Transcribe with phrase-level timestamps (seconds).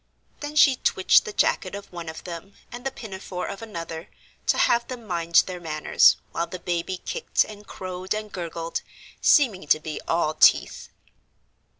[0.39, 4.09] Then she twitched the jacket of one of them, and the pinafore of another,
[4.47, 8.81] to have them mind their manners, while the baby kicked and crowed and gurgled,
[9.21, 10.89] seeming to be all teeth.